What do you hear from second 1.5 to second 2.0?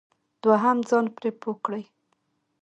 کړئ.